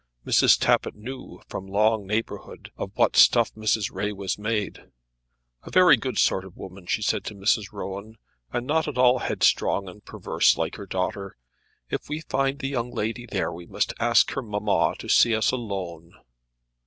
[0.25, 0.57] Mrs.
[0.59, 3.93] Tappitt knew, from long neighbourhood, of what stuff Mrs.
[3.93, 4.87] Ray was made.
[5.61, 7.71] "A very good sort of woman," she said to Mrs.
[7.71, 8.17] Rowan,
[8.51, 11.37] "and not at all headstrong and perverse like her daughter.
[11.91, 15.51] If we find the young lady there we must ask her mamma to see us
[15.51, 16.13] alone."